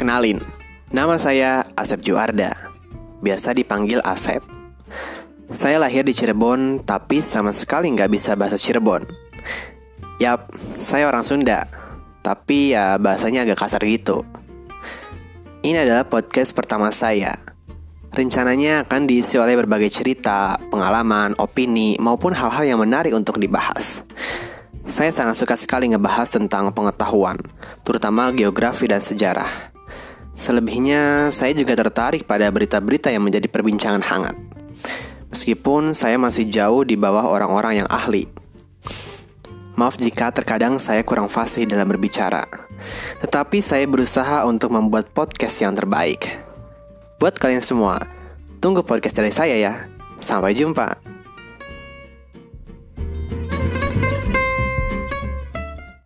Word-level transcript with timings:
Kenalin, 0.00 0.40
nama 0.88 1.20
saya 1.20 1.68
Asep 1.76 2.00
Juarda, 2.00 2.56
biasa 3.20 3.52
dipanggil 3.52 4.00
Asep. 4.00 4.40
Saya 5.52 5.76
lahir 5.76 6.08
di 6.08 6.16
Cirebon, 6.16 6.80
tapi 6.88 7.20
sama 7.20 7.52
sekali 7.52 7.92
nggak 7.92 8.08
bisa 8.08 8.32
bahasa 8.32 8.56
Cirebon. 8.56 9.04
Yap, 10.16 10.56
saya 10.72 11.04
orang 11.04 11.20
Sunda, 11.20 11.68
tapi 12.24 12.72
ya 12.72 12.96
bahasanya 12.96 13.44
agak 13.44 13.60
kasar 13.60 13.84
gitu. 13.84 14.24
Ini 15.60 15.84
adalah 15.84 16.08
podcast 16.08 16.56
pertama 16.56 16.88
saya. 16.88 17.36
Rencananya 18.08 18.88
akan 18.88 19.04
diisi 19.04 19.36
oleh 19.36 19.52
berbagai 19.52 19.92
cerita, 19.92 20.56
pengalaman, 20.72 21.36
opini, 21.36 22.00
maupun 22.00 22.32
hal-hal 22.32 22.64
yang 22.64 22.80
menarik 22.80 23.12
untuk 23.12 23.36
dibahas. 23.36 24.00
Saya 24.88 25.12
sangat 25.12 25.36
suka 25.36 25.60
sekali 25.60 25.92
ngebahas 25.92 26.32
tentang 26.32 26.72
pengetahuan, 26.72 27.36
terutama 27.84 28.32
geografi 28.32 28.88
dan 28.88 29.04
sejarah. 29.04 29.69
Selebihnya, 30.34 31.28
saya 31.34 31.52
juga 31.52 31.76
tertarik 31.76 32.24
pada 32.24 32.48
berita-berita 32.48 33.12
yang 33.12 33.26
menjadi 33.26 33.50
perbincangan 33.50 34.02
hangat. 34.02 34.36
Meskipun 35.30 35.94
saya 35.94 36.18
masih 36.18 36.50
jauh 36.50 36.82
di 36.82 36.98
bawah 36.98 37.30
orang-orang 37.30 37.84
yang 37.84 37.88
ahli. 37.90 38.26
Maaf 39.78 39.96
jika 39.96 40.34
terkadang 40.34 40.76
saya 40.82 41.06
kurang 41.06 41.30
fasih 41.30 41.64
dalam 41.64 41.86
berbicara. 41.86 42.44
Tetapi 43.22 43.62
saya 43.62 43.86
berusaha 43.86 44.44
untuk 44.44 44.74
membuat 44.74 45.08
podcast 45.14 45.62
yang 45.62 45.72
terbaik. 45.72 46.26
Buat 47.16 47.38
kalian 47.38 47.62
semua, 47.62 48.00
tunggu 48.58 48.82
podcast 48.82 49.16
dari 49.16 49.32
saya 49.32 49.56
ya. 49.56 49.74
Sampai 50.20 50.52
jumpa. 50.52 51.19